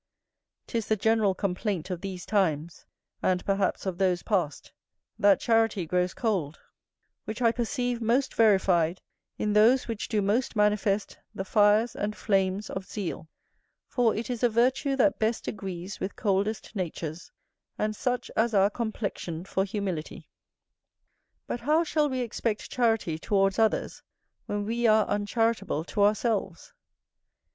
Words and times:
'Tis 0.65 0.87
the 0.87 0.95
general 0.95 1.35
complaint 1.35 1.91
of 1.91 2.01
these 2.01 2.25
times, 2.25 2.87
and 3.21 3.45
perhaps 3.45 3.85
of 3.85 3.99
those 3.99 4.23
past, 4.23 4.73
that 5.19 5.39
charity 5.39 5.85
grows 5.85 6.15
cold; 6.15 6.59
which 7.25 7.39
I 7.39 7.51
perceive 7.51 8.01
most 8.01 8.33
verified 8.33 8.99
in 9.37 9.53
those 9.53 9.87
which 9.87 10.07
do 10.07 10.19
most 10.23 10.55
manifest 10.55 11.19
the 11.35 11.45
fires 11.45 11.95
and 11.95 12.15
flames 12.15 12.67
of 12.71 12.85
zeal; 12.87 13.29
for 13.87 14.15
it 14.15 14.27
is 14.31 14.41
a 14.41 14.49
virtue 14.49 14.95
that 14.95 15.19
best 15.19 15.47
agrees 15.47 15.99
with 15.99 16.15
coldest 16.15 16.75
natures, 16.75 17.31
and 17.77 17.95
such 17.95 18.31
as 18.35 18.55
are 18.55 18.71
complexioned 18.71 19.47
for 19.47 19.65
humility. 19.65 20.27
But 21.45 21.59
how 21.59 21.83
shall 21.83 22.09
we 22.09 22.21
expect 22.21 22.71
charity 22.71 23.19
towards 23.19 23.59
others, 23.59 24.01
when 24.47 24.65
we 24.65 24.87
are 24.87 25.05
uncharitable 25.07 25.83
to 25.83 26.01
ourselves? 26.01 26.73